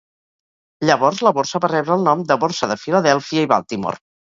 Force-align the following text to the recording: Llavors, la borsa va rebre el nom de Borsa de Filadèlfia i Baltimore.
Llavors, 0.89 1.19
la 1.27 1.33
borsa 1.39 1.61
va 1.67 1.69
rebre 1.75 1.95
el 1.99 2.07
nom 2.09 2.25
de 2.33 2.39
Borsa 2.47 2.73
de 2.73 2.81
Filadèlfia 2.87 3.47
i 3.49 3.53
Baltimore. 3.57 4.07